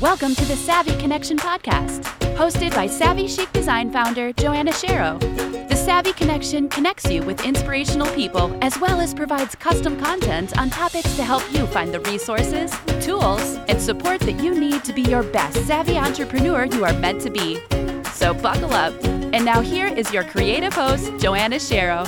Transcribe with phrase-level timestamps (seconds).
[0.00, 2.04] Welcome to the Savvy Connection podcast,
[2.36, 5.18] hosted by Savvy Chic Design founder Joanna Shero.
[5.68, 10.70] The Savvy Connection connects you with inspirational people as well as provides custom content on
[10.70, 12.72] topics to help you find the resources,
[13.04, 17.20] tools, and support that you need to be your best savvy entrepreneur you are meant
[17.22, 17.58] to be.
[18.12, 18.94] So buckle up.
[19.02, 22.06] And now here is your creative host, Joanna Shero.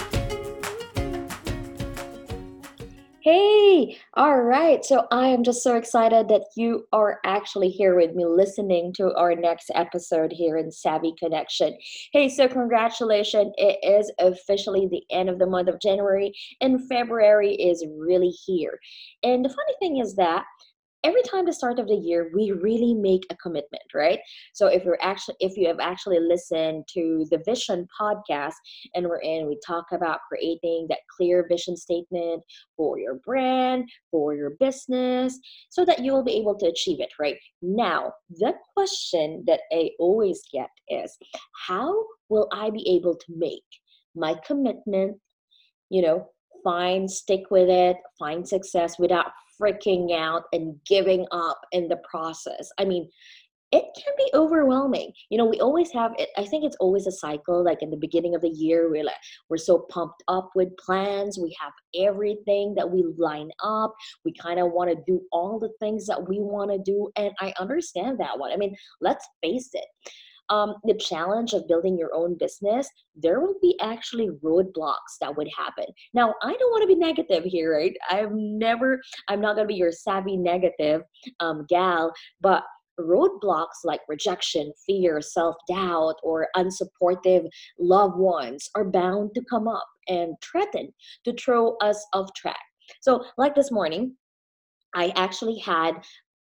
[3.22, 3.69] Hey,
[4.14, 4.84] all right.
[4.84, 9.14] So I am just so excited that you are actually here with me listening to
[9.14, 11.76] our next episode here in Savvy Connection.
[12.12, 13.52] Hey, so congratulations.
[13.56, 18.78] It is officially the end of the month of January and February is really here.
[19.22, 20.44] And the funny thing is that
[21.04, 24.18] every time the start of the year we really make a commitment right?
[24.52, 28.54] So if you're actually if you have actually listened to the vision podcast
[28.94, 32.42] and we're in we talk about creating that clear vision statement
[32.76, 35.38] for your brand for your business
[35.70, 37.36] so that you will be able to achieve it right?
[37.62, 41.16] Now the question that i always get is
[41.66, 43.64] how will i be able to make
[44.14, 45.16] my commitment
[45.88, 46.26] you know
[46.64, 52.70] find stick with it find success without freaking out and giving up in the process.
[52.78, 53.08] I mean,
[53.72, 55.12] it can be overwhelming.
[55.28, 56.28] You know, we always have it.
[56.36, 57.64] I think it's always a cycle.
[57.64, 59.14] Like in the beginning of the year, we're like,
[59.48, 61.38] we're so pumped up with plans.
[61.38, 63.94] We have everything that we line up.
[64.24, 67.10] We kind of want to do all the things that we want to do.
[67.14, 68.50] And I understand that one.
[68.50, 69.86] I mean, let's face it
[70.50, 75.48] um, the challenge of building your own business, there will be actually roadblocks that would
[75.56, 75.86] happen.
[76.12, 77.96] Now, I don't want to be negative here, right?
[78.10, 81.02] I've never, I'm not going to be your savvy negative
[81.38, 82.64] um, gal, but
[82.98, 89.86] roadblocks like rejection, fear, self doubt, or unsupportive loved ones are bound to come up
[90.08, 90.92] and threaten
[91.24, 92.60] to throw us off track.
[93.00, 94.16] So, like this morning,
[94.94, 95.92] I actually had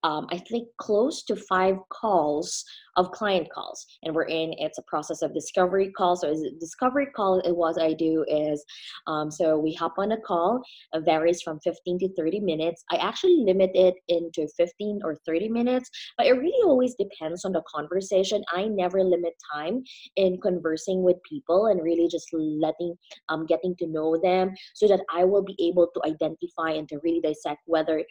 [0.03, 2.65] um, I think close to five calls
[2.95, 6.15] of client calls and we're in it's a process of discovery call.
[6.15, 7.39] So is discovery call?
[7.39, 8.63] It what i do is
[9.07, 10.61] um, so we hop on a call
[10.93, 12.83] it varies from 15 to 30 minutes.
[12.91, 17.53] I actually limit it into 15 or 30 minutes but it really always depends on
[17.53, 18.43] the conversation.
[18.51, 19.83] I never limit time
[20.17, 22.95] in conversing with people and really just letting
[23.29, 26.99] um, getting to know them so that i will be able to identify and to
[27.03, 28.03] really dissect whether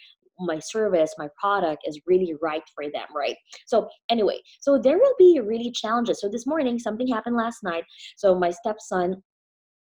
[0.47, 3.37] my service, my product is really right for them, right?
[3.67, 6.21] So anyway, so there will be really challenges.
[6.21, 7.85] So this morning, something happened last night.
[8.17, 9.23] So my stepson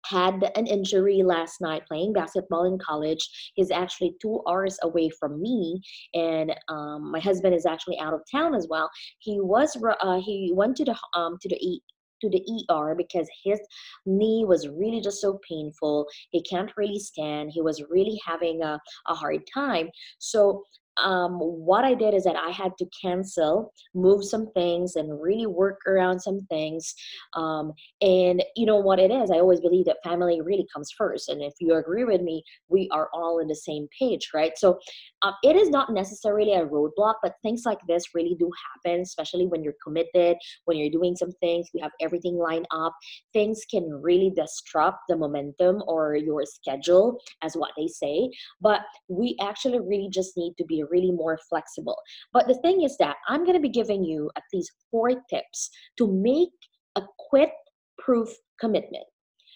[0.05, 3.51] had an injury last night playing basketball in college.
[3.55, 5.81] He's actually two hours away from me,
[6.13, 8.89] and um, my husband is actually out of town as well.
[9.19, 11.81] He was uh, he went to the um, to the
[12.21, 13.59] to the ER because his
[14.05, 16.07] knee was really just so painful.
[16.31, 17.51] He can't really stand.
[17.53, 19.89] He was really having a, a hard time.
[20.19, 20.63] So
[21.03, 25.45] um, what I did is that I had to cancel, move some things, and really
[25.45, 26.93] work around some things.
[27.33, 29.31] Um, and you know what it is?
[29.31, 31.29] I always believe that family really comes first.
[31.29, 34.51] And if you agree with me, we are all in the same page, right?
[34.57, 34.79] So
[35.21, 38.49] um, it is not necessarily a roadblock, but things like this really do
[38.85, 42.93] happen, especially when you're committed, when you're doing some things, you have everything lined up.
[43.33, 48.29] Things can really disrupt the momentum or your schedule, as what they say.
[48.61, 51.97] But we actually really just need to be really more flexible.
[52.33, 55.69] But the thing is that I'm going to be giving you at least four tips
[55.97, 56.49] to make
[56.95, 57.51] a quit
[57.97, 58.29] proof
[58.59, 59.05] commitment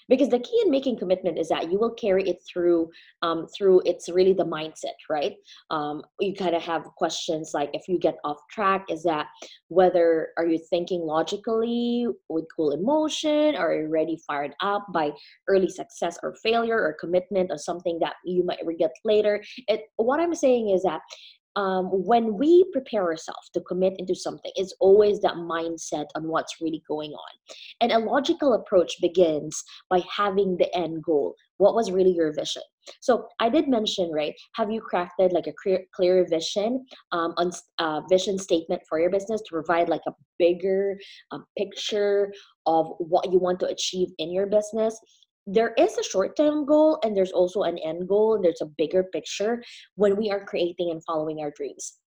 [0.10, 2.90] because the key in making commitment is that you will carry it through
[3.22, 5.36] um, through it's really the mindset right?
[5.70, 9.28] Um, you kind of have questions like if you get off track is that
[9.68, 13.56] whether are you thinking logically with cool emotion?
[13.56, 15.12] Or are you already fired up by
[15.48, 19.44] early success or failure or commitment or something that you might regret later?
[19.68, 21.02] It what i'm saying is that
[21.56, 26.62] um, when we prepare ourselves to commit into something, it's always that mindset on what's
[26.62, 27.56] really going on.
[27.82, 31.36] And a logical approach begins by having the end goal.
[31.58, 32.64] What was really your vision?
[33.00, 34.34] So I did mention, right?
[34.56, 39.10] Have you crafted like a clear, clear vision um, on uh, vision statement for your
[39.10, 40.98] business to provide like a bigger
[41.32, 42.34] um, picture
[42.66, 45.00] of what you want to achieve in your business?
[45.46, 48.72] There is a short term goal and there's also an end goal and there's a
[48.78, 49.62] bigger picture
[49.96, 52.00] when we are creating and following our dreams.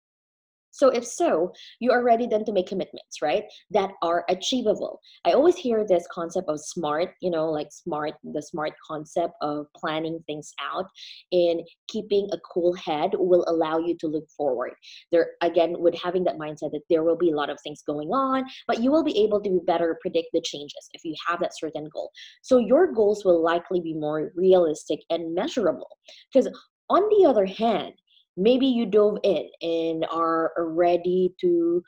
[0.75, 3.45] So, if so, you are ready then to make commitments, right?
[3.71, 4.99] That are achievable.
[5.23, 9.67] I always hear this concept of SMART, you know, like SMART, the SMART concept of
[9.73, 10.87] planning things out
[11.31, 14.73] and keeping a cool head will allow you to look forward.
[15.13, 18.09] There, again, with having that mindset that there will be a lot of things going
[18.09, 21.57] on, but you will be able to better predict the changes if you have that
[21.57, 22.11] certain goal.
[22.41, 25.87] So, your goals will likely be more realistic and measurable.
[26.33, 26.49] Because,
[26.89, 27.93] on the other hand,
[28.37, 31.81] maybe you dove in and are ready to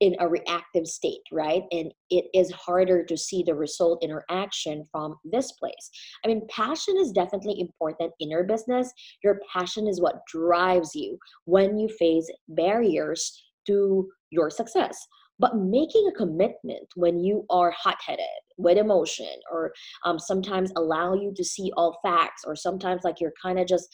[0.00, 1.62] in a reactive state, right?
[1.72, 5.90] And it is harder to see the result in our action from this place.
[6.24, 8.92] I mean, passion is definitely important in your business.
[9.24, 14.98] Your passion is what drives you when you face barriers to your success.
[15.38, 18.24] But making a commitment when you are hot headed
[18.56, 19.72] with emotion, or
[20.04, 23.86] um, sometimes allow you to see all facts, or sometimes like you're kind of just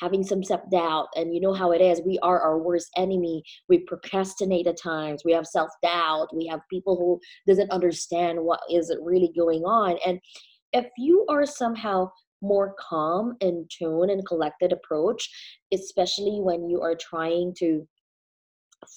[0.00, 3.42] having some self-doubt and you know how it is we are our worst enemy.
[3.68, 8.94] We procrastinate at times we have self-doubt we have people who doesn't understand what is
[9.02, 10.20] really going on and
[10.72, 12.10] if you are somehow
[12.42, 15.28] more calm and tone and collected approach
[15.72, 17.86] especially when you are trying to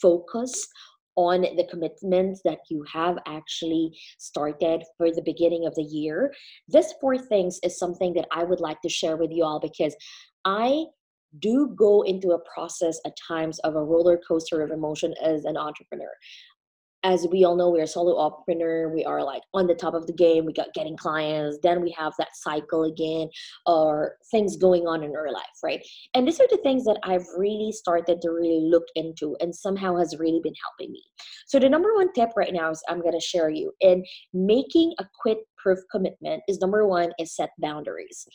[0.02, 0.68] focus
[1.16, 6.34] on the commitments that you have actually started for the beginning of the year.
[6.68, 9.96] This four things is something that I would like to share with you all because
[10.46, 10.86] I
[11.40, 15.58] do go into a process at times of a roller coaster of emotion as an
[15.58, 16.12] entrepreneur.
[17.04, 18.94] As we all know, we're a solo entrepreneur.
[18.94, 20.46] We are like on the top of the game.
[20.46, 21.58] We got getting clients.
[21.64, 23.28] Then we have that cycle again,
[23.66, 25.86] or things going on in our life, right?
[26.14, 29.98] And these are the things that I've really started to really look into, and somehow
[29.98, 31.04] has really been helping me.
[31.48, 34.04] So the number one tip right now is I'm going to share you in
[34.34, 36.44] making a quit proof commitment.
[36.48, 38.28] Is number one is set boundaries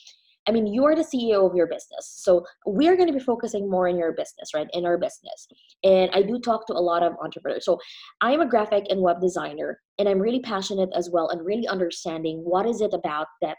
[0.49, 2.15] I mean, you are the CEO of your business.
[2.19, 4.69] So we're going to be focusing more in your business, right?
[4.73, 5.49] In our business.
[5.83, 7.65] And I do talk to a lot of entrepreneurs.
[7.65, 7.79] So
[8.21, 12.39] I'm a graphic and web designer, and I'm really passionate as well and really understanding
[12.45, 13.57] what is it about that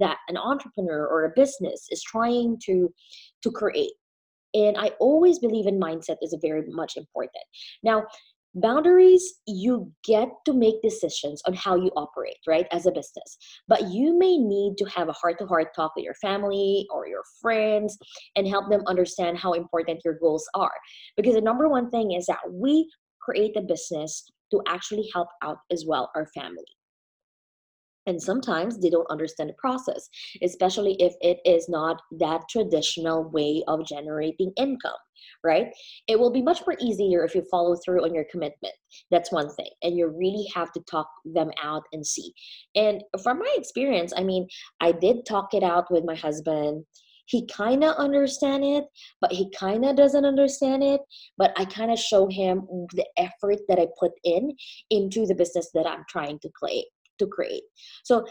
[0.00, 2.92] that an entrepreneur or a business is trying to
[3.42, 3.92] to create.
[4.54, 7.44] And I always believe in mindset is very much important.
[7.82, 8.06] Now,
[8.54, 13.38] boundaries you get to make decisions on how you operate right as a business.
[13.68, 17.96] But you may need to have a heart-to-heart talk with your family or your friends
[18.36, 20.74] and help them understand how important your goals are.
[21.16, 22.90] Because the number one thing is that we
[23.20, 26.64] create a business to actually help out as well our family
[28.08, 30.08] and sometimes they don't understand the process
[30.42, 34.92] especially if it is not that traditional way of generating income
[35.44, 35.68] right?
[36.06, 38.74] It will be much more easier if you follow through on your commitment.
[39.10, 42.32] That's one thing and you really have to talk them out and see.
[42.74, 44.46] And from my experience i mean
[44.80, 46.84] i did talk it out with my husband.
[47.26, 48.84] He kind of understand it
[49.20, 51.00] but he kind of doesn't understand it.
[51.36, 54.52] But i kind of show him the effort that i put in
[54.90, 56.86] into the business that i'm trying to play
[57.18, 57.62] to create.
[58.04, 58.24] So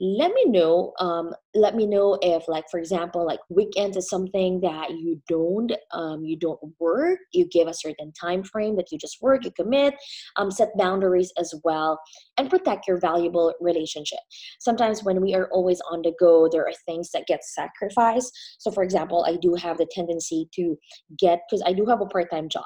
[0.00, 4.58] let me know um, let me know if like for example like weekends is something
[4.60, 8.98] that you don't um, you don't work you give a certain time frame that you
[8.98, 9.94] just work you commit
[10.36, 12.00] um, set boundaries as well
[12.38, 14.20] and protect your valuable relationship.
[14.58, 18.32] Sometimes when we are always on the go there are things that get sacrificed.
[18.58, 20.76] So for example i do have the tendency to
[21.18, 22.64] get because i do have a part-time job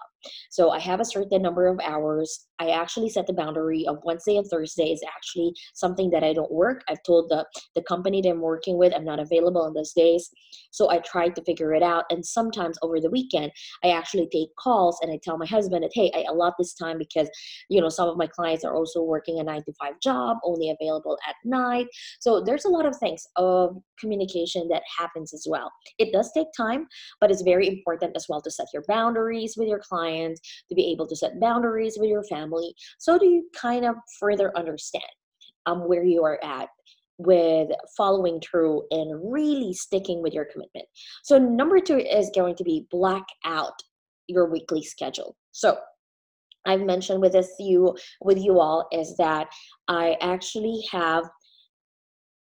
[0.51, 2.47] so I have a certain number of hours.
[2.61, 6.53] I actually set the boundary of Wednesday and Thursday is actually something that I don't
[6.53, 6.83] work.
[6.89, 7.45] I've told the,
[7.75, 10.31] the company that I'm working with I'm not available on those days.
[10.71, 12.05] So I try to figure it out.
[12.11, 13.51] And sometimes over the weekend,
[13.83, 16.99] I actually take calls and I tell my husband that, hey, I allot this time
[16.99, 17.29] because,
[17.69, 20.71] you know, some of my clients are also working a nine to five job, only
[20.71, 21.87] available at night.
[22.21, 25.71] So there's a lot of things of communication that happens as well.
[25.99, 26.87] It does take time,
[27.21, 30.75] but it's very important as well to set your boundaries with your clients clients, to
[30.75, 32.75] be able to set boundaries with your family.
[32.99, 35.05] So do you kind of further understand
[35.67, 36.69] um, where you are at
[37.19, 40.85] with following through and really sticking with your commitment.
[41.23, 43.75] So number two is going to be black out
[44.27, 45.37] your weekly schedule.
[45.53, 45.79] So
[46.67, 49.49] I've mentioned with this you with you all is that
[49.87, 51.25] I actually have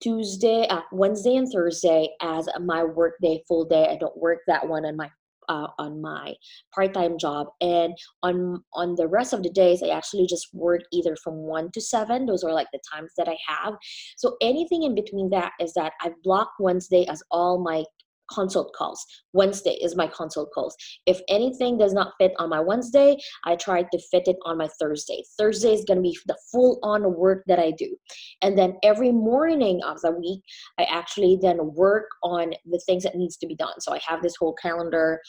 [0.02, 3.88] Tuesday, uh, Wednesday, and Thursday as my work day, full day.
[3.90, 5.10] I don't work that one on my
[5.48, 6.34] uh, on my
[6.74, 11.16] part-time job and on on the rest of the days i actually just work either
[11.16, 13.74] from 1 to 7 those are like the times that i have.
[14.16, 17.84] So anything in between that is that i block wednesday as all my
[18.30, 19.04] consult calls.
[19.32, 20.76] Wednesday is my consult calls.
[21.06, 24.68] If anything does not fit on my Wednesday, I try to fit it on my
[24.80, 25.22] Thursday.
[25.38, 27.96] Thursday is going to be the full on work that I do.
[28.42, 30.42] And then every morning of the week,
[30.78, 33.80] I actually then work on the things that needs to be done.
[33.80, 35.20] So I have this whole calendar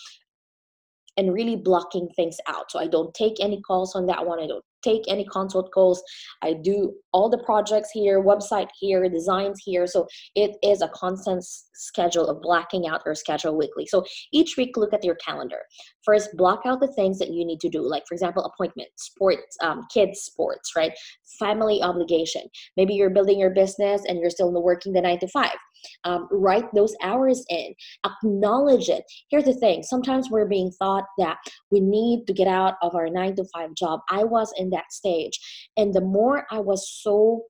[1.17, 2.71] and really blocking things out.
[2.71, 4.39] So I don't take any calls on that one.
[4.39, 6.03] I don't take any consult calls.
[6.41, 9.87] I do all the projects here, website here, designs here.
[9.87, 11.43] So it is a constant
[11.73, 13.85] schedule of blocking out your schedule weekly.
[13.85, 15.59] So each week, look at your calendar.
[16.03, 19.57] First, block out the things that you need to do, like for example, appointments, sports,
[19.61, 20.91] um, kids sports, right?
[21.39, 22.43] Family obligation.
[22.77, 25.55] Maybe you're building your business and you're still working the nine to five
[26.03, 27.73] um, write those hours in.
[28.05, 29.03] Acknowledge it.
[29.29, 29.83] Here's the thing.
[29.83, 31.37] Sometimes we're being thought that
[31.71, 34.01] we need to get out of our nine to five job.
[34.09, 35.39] I was in that stage.
[35.77, 37.43] And the more i was so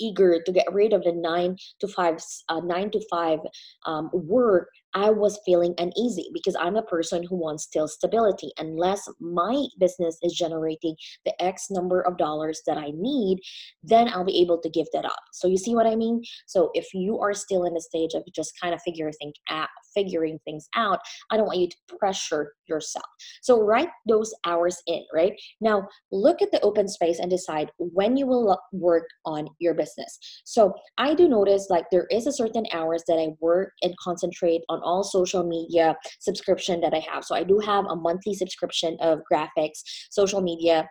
[0.00, 2.16] eager to get rid of the nine to five
[2.48, 3.38] uh, nine to five
[3.86, 8.50] um, work I was feeling uneasy because I'm a person who wants still stability.
[8.58, 13.40] Unless my business is generating the X number of dollars that I need,
[13.82, 15.20] then I'll be able to give that up.
[15.32, 16.22] So you see what I mean?
[16.46, 19.68] So if you are still in the stage of just kind of figuring things out,
[19.94, 23.04] figuring things out, I don't want you to pressure yourself.
[23.42, 25.32] So write those hours in, right?
[25.60, 30.18] Now look at the open space and decide when you will work on your business.
[30.44, 34.62] So I do notice like there is a certain hours that I work and concentrate
[34.80, 37.24] on all social media subscription that I have.
[37.24, 40.88] So I do have a monthly subscription of graphics, social media.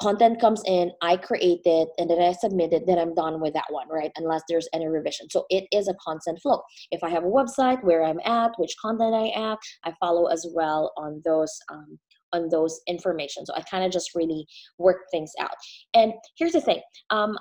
[0.00, 3.52] Content comes in, I create it, and then I submit it, then I'm done with
[3.54, 4.12] that one, right?
[4.16, 5.28] Unless there's any revision.
[5.28, 6.62] So it is a constant flow.
[6.92, 10.46] If I have a website where I'm at, which content I have, I follow as
[10.54, 11.98] well on those um,
[12.34, 13.46] on those information.
[13.46, 14.46] So I kind of just really
[14.78, 15.54] work things out.
[15.94, 16.82] And here's the thing.
[17.08, 17.38] Um,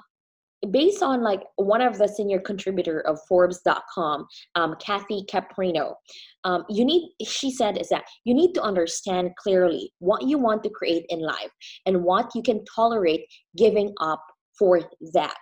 [0.71, 5.93] based on like one of the senior contributor of forbes.com um, kathy caprino
[6.45, 10.63] um, you need she said is that you need to understand clearly what you want
[10.63, 11.51] to create in life
[11.85, 13.21] and what you can tolerate
[13.55, 14.23] giving up
[14.57, 14.81] for
[15.13, 15.37] that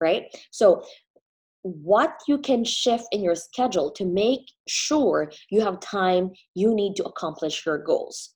[0.00, 0.24] right?
[0.50, 0.82] So
[1.62, 6.96] what you can shift in your schedule to make sure you have time you need
[6.96, 8.34] to accomplish your goals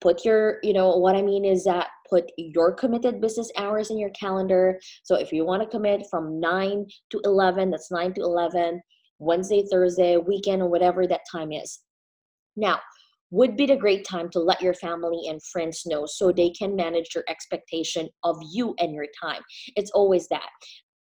[0.00, 3.98] put your you know what i mean is that put your committed business hours in
[3.98, 4.80] your calendar.
[5.04, 8.80] So if you want to commit from 9 to 11 that's 9 to 11
[9.20, 11.80] wednesday thursday weekend or whatever that time is.
[12.56, 12.80] Now
[13.30, 16.74] would be the great time to let your family and friends know so they can
[16.74, 19.40] manage your expectation of you and your time.
[19.76, 20.48] It's always that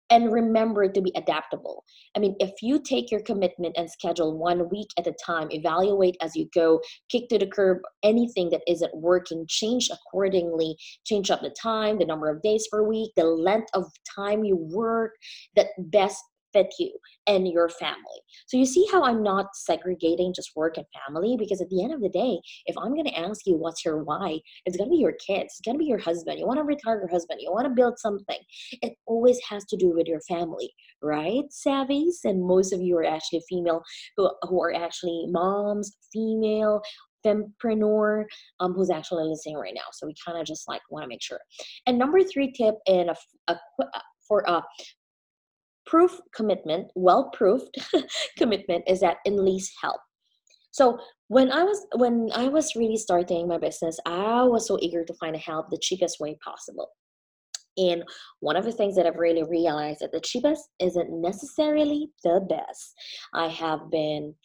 [0.09, 1.83] and remember to be adaptable.
[2.15, 6.17] I mean, if you take your commitment and schedule one week at a time, evaluate
[6.21, 11.41] as you go, kick to the curb anything that isn't working, change accordingly, change up
[11.41, 13.85] the time, the number of days per week, the length of
[14.15, 15.12] time you work
[15.55, 16.24] that best
[16.55, 16.91] fit you
[17.27, 18.21] and your family.
[18.47, 21.93] So you see how I'm not segregating just work and family because at the end
[21.93, 24.95] of the day, if I'm going to ask you what's your why, it's going to
[24.95, 26.39] be your kids, it's going to be your husband.
[26.39, 28.38] You want to retire your husband, you want to build something.
[28.81, 30.71] It always has to do with your family,
[31.01, 31.43] right?
[31.51, 33.83] Savvies, and most of you are actually female
[34.17, 36.81] who, who are actually moms, female,
[37.25, 38.25] fempreneur
[38.59, 39.81] um, who's actually listening right now.
[39.93, 41.39] So we kind of just like want to make sure.
[41.88, 43.15] And number three tip in a,
[43.47, 43.57] a
[44.27, 44.62] for a
[45.85, 47.77] proof commitment, well proofed
[48.37, 49.99] commitment is that in enlist help.
[50.71, 50.97] So
[51.29, 55.13] when I was when I was really starting my business, I was so eager to
[55.15, 56.89] find help the cheapest way possible.
[57.77, 58.03] And
[58.39, 62.93] one of the things that I've really realized that the cheapest isn't necessarily the best.
[63.33, 64.35] I have been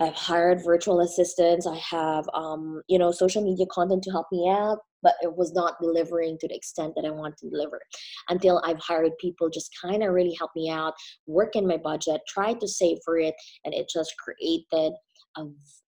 [0.00, 1.66] I've hired virtual assistants.
[1.66, 5.52] I have, um, you know, social media content to help me out, but it was
[5.52, 7.80] not delivering to the extent that I want to deliver.
[8.28, 10.94] Until I've hired people just kind of really help me out,
[11.26, 14.92] work in my budget, try to save for it, and it just created
[15.36, 15.44] a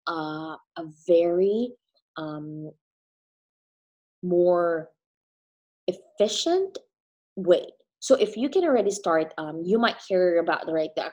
[0.10, 1.70] a very
[2.16, 2.72] um,
[4.24, 4.90] more
[5.88, 6.78] efficient
[7.36, 7.68] way
[8.00, 11.12] so if you can already start, um, you might hear about the right the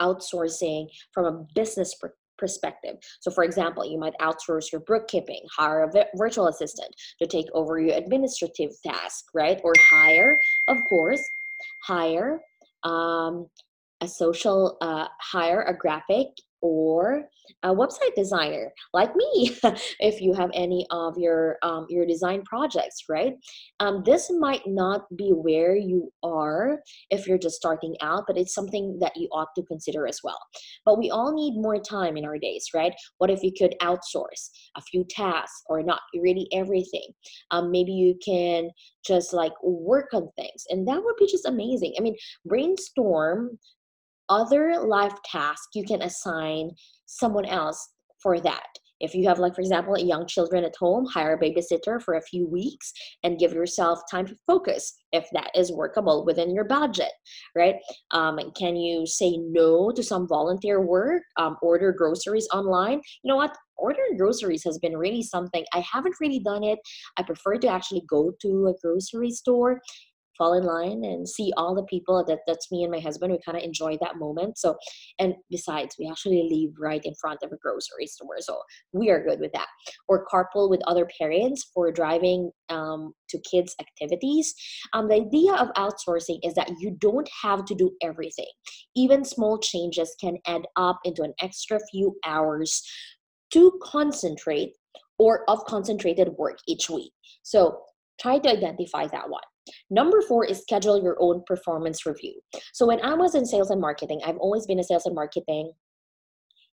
[0.00, 1.94] outsourcing from a business
[2.42, 2.96] perspective.
[3.20, 7.78] So, for example, you might outsource your bookkeeping, hire a virtual assistant to take over
[7.78, 9.60] your administrative task, right?
[9.62, 11.22] Or hire, of course,
[11.86, 12.40] hire
[12.82, 13.46] um,
[14.00, 16.26] a social, uh, hire a graphic
[16.62, 17.24] or
[17.64, 19.50] a website designer like me
[20.00, 23.34] if you have any of your um, your design projects right?
[23.80, 26.78] Um, this might not be where you are
[27.10, 30.38] if you're just starting out but it's something that you ought to consider as well.
[30.84, 32.94] But we all need more time in our days right?
[33.18, 37.08] What if you could outsource a few tasks or not really everything?
[37.50, 38.70] Um, maybe you can
[39.04, 41.94] just like work on things and that would be just amazing.
[41.98, 42.16] I mean
[42.46, 43.58] brainstorm
[44.28, 46.70] other life tasks you can assign
[47.06, 47.88] someone else
[48.22, 48.66] for that.
[49.00, 52.22] If you have like for example young children at home hire a babysitter for a
[52.22, 52.92] few weeks
[53.24, 57.10] and give yourself time to focus if that is workable within your budget
[57.56, 57.76] right?
[58.12, 63.00] Um, can you say no to some volunteer work um, order groceries online?
[63.22, 63.56] You know what?
[63.76, 65.64] Ordering groceries has been really something.
[65.74, 66.78] I haven't really done it.
[67.16, 69.80] I prefer to actually go to a grocery store
[70.42, 73.38] fall in line and see all the people that that's me and my husband we
[73.44, 74.58] kind of enjoy that moment.
[74.58, 74.76] So
[75.18, 78.58] and besides we actually live right in front of a grocery store so
[78.92, 79.68] we are good with that.
[80.08, 84.54] Or carpool with other parents for driving um, to kids activities.
[84.92, 88.50] Um, the idea of outsourcing is that you don't have to do everything.
[88.96, 92.82] Even small changes can add up into an extra few hours
[93.52, 94.72] to concentrate
[95.18, 97.12] or of concentrated work each week.
[97.42, 97.82] So
[98.20, 99.42] try to identify that one
[99.90, 102.40] Number four is schedule your own performance review.
[102.72, 105.72] So when I was in sales and marketing, I've always been a sales and marketing.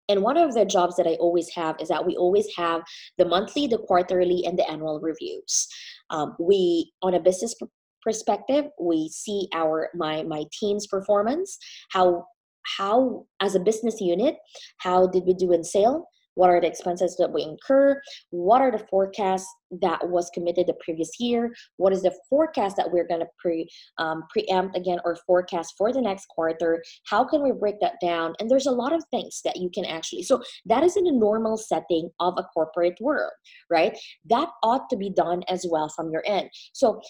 [0.10, 2.81] And one of the jobs that I always have is that we always have
[3.19, 5.67] the monthly, the quarterly, and the annual reviews.
[6.10, 7.53] Um, we, on a business
[8.01, 11.58] perspective, we see our my my team's performance,
[11.91, 12.25] how
[12.77, 14.38] how as a business unit,
[14.79, 16.08] how did we do in sale,
[16.39, 18.01] what are the expenses that we incur?
[18.29, 19.48] What are the forecasts
[19.81, 21.53] that was committed the previous year?
[21.75, 23.67] What is the forecast that we're going to pre
[23.98, 26.81] um, preempt again or forecast for the next quarter?
[27.08, 28.36] How can we break that down?
[28.39, 31.12] And there's a lot of things that you can actually so that is in a
[31.12, 33.31] normal setting of a corporate world
[33.69, 33.98] right?
[34.29, 36.50] That ought to be done as well from your end.
[36.74, 37.01] So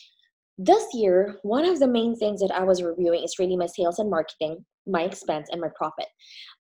[0.58, 4.00] this year, one of the main things that I was reviewing is really my sales
[4.00, 6.08] and marketing, my expense, and my profit.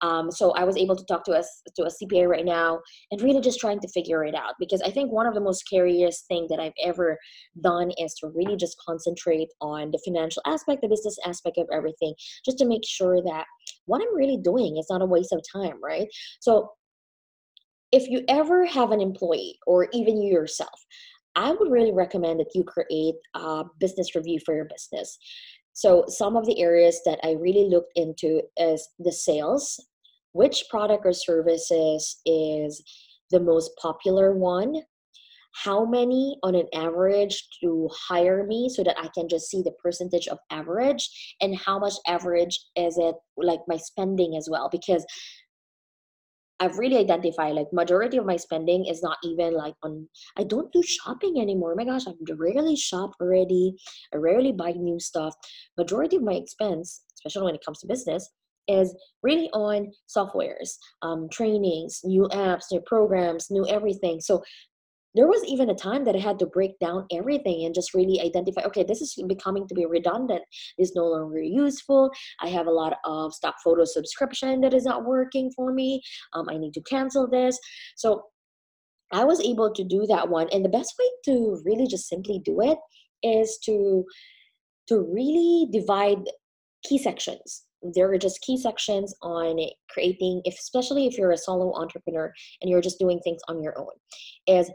[0.02, 1.44] Um, so I was able to talk to a,
[1.76, 2.80] to a CPA right now
[3.12, 5.62] and really just trying to figure it out because I think one of the most
[5.62, 7.18] scariest thing that I've ever
[7.62, 12.14] done is to really just concentrate on the financial aspect, the business aspect of everything,
[12.46, 13.46] just to make sure that
[13.86, 16.08] what I'm really doing is not a waste of time, right?
[16.40, 16.72] So
[17.92, 20.80] if you ever have an employee or even you yourself
[21.36, 25.18] I would really recommend that you create a business review for your business.
[25.74, 29.80] So, some of the areas that I really looked into is the sales,
[30.34, 32.84] which product or services is
[33.32, 34.82] the most popular one,
[35.64, 39.74] how many on an average to hire me so that I can just see the
[39.84, 41.36] percentage of average?
[41.42, 44.70] And how much average is it like my spending as well?
[44.72, 45.06] Because
[46.60, 50.72] I've really identified like majority of my spending is not even like on I don't
[50.74, 51.74] do shopping anymore.
[51.74, 53.76] Oh my gosh, I rarely shop already.
[54.14, 55.36] I rarely buy new stuff.
[55.78, 58.30] Majority of my expense, especially when it comes to business,
[58.68, 64.20] is really on softwares, um, trainings, new apps, new programs, new everything.
[64.22, 64.44] So
[65.16, 68.22] there was even a time that I had to break down everything and just really
[68.22, 70.44] identify okay, this is becoming to be redundant,
[70.78, 72.12] is no longer useful.
[72.42, 76.02] I have a lot of stock photo subscription that is not working for me.
[76.34, 77.58] Um, I need to cancel this.
[77.96, 78.24] So
[79.12, 80.48] I was able to do that one.
[80.52, 82.78] And the best way to really just simply do it
[83.24, 84.06] is to
[84.88, 86.30] to really divide
[86.88, 89.58] key sections there are just key sections on
[89.90, 92.32] creating if especially if you're a solo entrepreneur
[92.62, 93.88] and you're just doing things on your own
[94.48, 94.70] is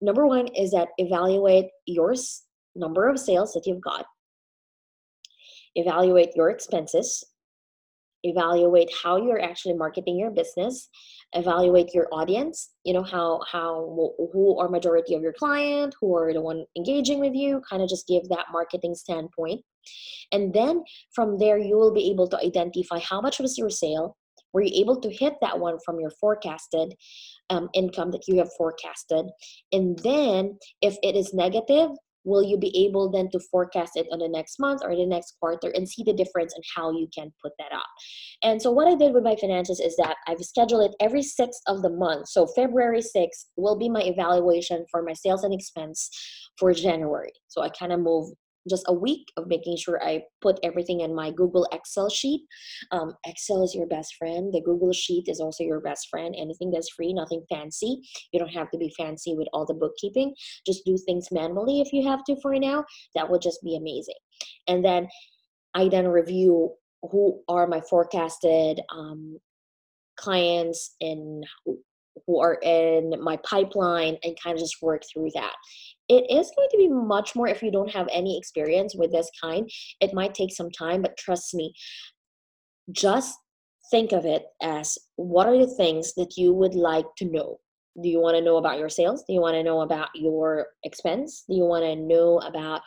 [0.00, 2.14] number one is that evaluate your
[2.74, 4.06] number of sales that you've got.
[5.74, 7.24] Evaluate your expenses.
[8.24, 10.88] Evaluate how you're actually marketing your business.
[11.34, 13.84] Evaluate your audience you know how how
[14.32, 17.88] who are majority of your client who are the one engaging with you kind of
[17.88, 19.60] just give that marketing standpoint.
[20.32, 20.82] And then
[21.14, 24.16] from there you will be able to identify how much was your sale
[24.52, 26.94] were you able to hit that one from your forecasted
[27.50, 29.26] um, income that you have forecasted?
[29.72, 31.90] And then if it is negative,
[32.24, 35.36] will you be able then to forecast it on the next month or the next
[35.40, 37.86] quarter and see the difference and how you can put that up?
[38.42, 41.60] And so what i did with my finances is that i've scheduled it every sixth
[41.66, 42.28] of the month.
[42.28, 46.10] So february 6th will be my evaluation for my sales and expense
[46.58, 47.32] for january.
[47.48, 48.30] So i kind of move
[48.68, 52.42] just a week of making sure I put everything in my Google Excel sheet.
[52.90, 54.52] Um, Excel is your best friend.
[54.52, 56.34] The Google Sheet is also your best friend.
[56.36, 58.00] Anything that's free, nothing fancy.
[58.32, 60.34] You don't have to be fancy with all the bookkeeping.
[60.66, 62.84] Just do things manually if you have to for now.
[63.14, 64.14] That would just be amazing.
[64.66, 65.08] And then
[65.74, 69.38] I then review who are my forecasted um,
[70.16, 71.44] clients and
[72.26, 75.54] who are in my pipeline and kind of just work through that.
[76.08, 79.30] It is going to be much more if you don't have any experience with this
[79.40, 79.68] kind.
[80.00, 81.74] It might take some time but trust me
[82.92, 83.38] just
[83.90, 87.58] think of it as what are the things that you would like to know?
[88.02, 89.24] Do you want to know about your sales?
[89.26, 91.44] Do you want to know about your expense?
[91.48, 92.82] Do you want to know about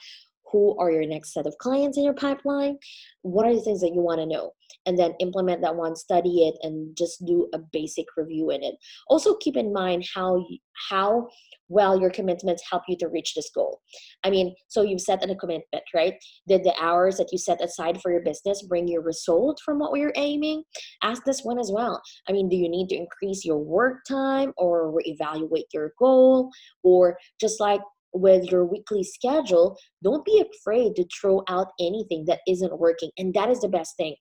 [0.52, 2.78] who are your next set of clients in your pipeline?
[3.22, 4.52] What are the things that you want to know?
[4.86, 8.76] And then implement that one study it and just do a basic review in it.
[9.08, 10.44] Also keep in mind how
[10.90, 11.28] how
[11.68, 13.82] well your commitments help you to reach this goal.
[14.24, 16.16] I mean so you've set a commitment right?
[16.48, 19.92] Did the hours that you set aside for your business bring your result from what
[20.00, 20.64] are aiming?
[21.04, 22.02] Ask this one as well.
[22.28, 26.50] I mean do you need to increase your work time or evaluate your goal?
[26.84, 27.82] Or just like
[28.14, 33.10] with your weekly schedule, don't be afraid to throw out anything that isn't working.
[33.18, 34.16] And that is the best thing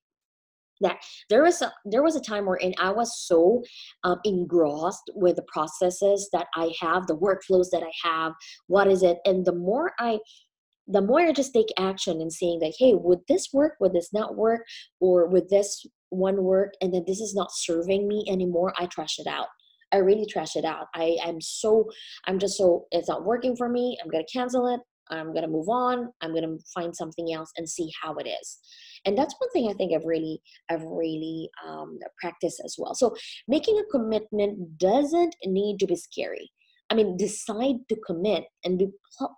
[0.81, 0.97] that
[1.29, 3.63] there was a there was a time wherein I was so
[4.05, 8.33] um, engrossed with the processes that I have, the workflows that I have.
[8.67, 9.19] What is it?
[9.25, 10.19] And the more I
[10.87, 13.75] the more I just take action and saying like, hey, would this work?
[13.81, 14.63] Would this not work?
[14.99, 16.73] Or would this one work?
[16.81, 18.73] And then this is not serving me anymore.
[18.77, 19.47] I trash it out.
[19.93, 20.87] I really trash it out.
[20.95, 21.89] I am so
[22.27, 23.99] I'm just so it's not working for me.
[24.03, 24.81] I'm gonna cancel it.
[25.11, 26.09] I'm gonna move on.
[26.21, 28.59] I'm gonna find something else and see how it is.
[29.05, 32.95] And that's one thing I think I've really I've really um, practiced as well.
[32.95, 33.15] So
[33.49, 36.51] making a commitment doesn't need to be scary.
[36.91, 38.89] I mean, decide to commit and be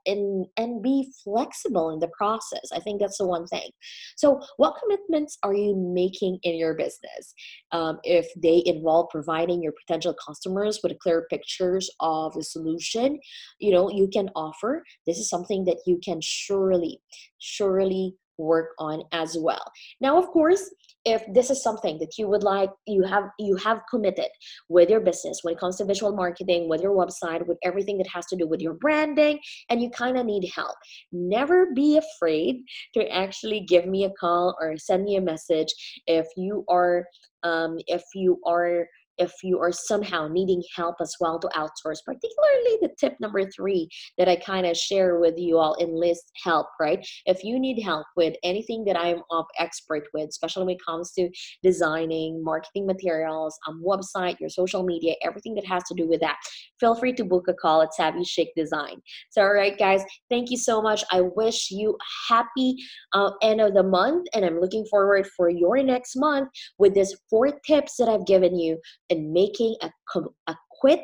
[0.07, 2.71] and and be flexible in the process.
[2.73, 3.71] I think that's the one thing.
[4.17, 7.35] So, what commitments are you making in your business?
[7.73, 13.19] Um, if they involve providing your potential customers with clear pictures of the solution,
[13.59, 14.83] you know you can offer.
[15.07, 17.01] This is something that you can surely,
[17.39, 19.63] surely work on as well
[20.01, 20.71] now of course
[21.05, 24.29] if this is something that you would like you have you have committed
[24.69, 28.07] with your business when it comes to visual marketing with your website with everything that
[28.07, 29.39] has to do with your branding
[29.69, 30.77] and you kind of need help
[31.13, 32.63] never be afraid
[32.95, 35.69] to actually give me a call or send me a message
[36.07, 37.05] if you are
[37.43, 38.87] um, if you are
[39.19, 43.89] if you are somehow needing help as well to outsource, particularly the tip number three
[44.19, 47.07] that I kind of share with you all enlist help, right?
[47.27, 49.23] If you need help with anything that I'm
[49.59, 51.29] expert with, especially when it comes to
[51.63, 56.37] designing, marketing materials, um, website, your social media, everything that has to do with that,
[56.79, 59.01] feel free to book a call at Savvy Chic Design.
[59.31, 61.05] So, all right, guys, thank you so much.
[61.11, 61.97] I wish you
[62.29, 62.77] happy
[63.13, 66.49] uh, end of the month, and I'm looking forward for your next month
[66.79, 68.79] with this four tips that I've given you
[69.13, 71.01] and making a, com- a quit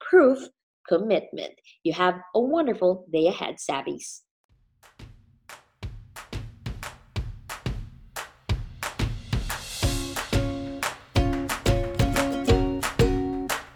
[0.00, 0.38] proof
[0.88, 1.52] commitment.
[1.82, 4.20] You have a wonderful day ahead, Savvies.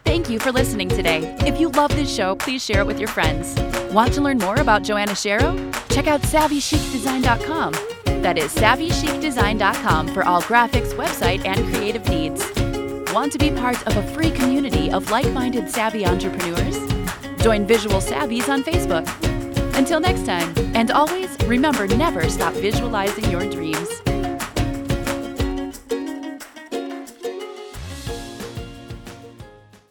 [0.05, 1.37] Thank you for listening today.
[1.41, 3.59] If you love this show, please share it with your friends.
[3.93, 5.57] Want to learn more about Joanna Shero?
[5.93, 7.73] Check out SavvyChicDesign.com.
[8.23, 12.60] That is SavvyChicDesign.com for all graphics, website, and creative needs.
[13.13, 16.79] Want to be part of a free community of like minded savvy entrepreneurs?
[17.43, 19.05] Join Visual Savvies on Facebook.
[19.77, 23.89] Until next time, and always remember never stop visualizing your dreams.